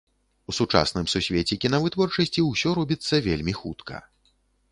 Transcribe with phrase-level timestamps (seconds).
[0.51, 4.01] У сучасным сусвеце кінавытворчасці ўсё робіцца вельмі хутка.